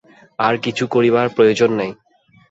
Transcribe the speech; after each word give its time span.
আর 0.39 0.55
কিছু 0.57 0.83
করিবার 0.87 1.27
প্রয়োজন 1.35 1.69
নাই। 1.73 1.91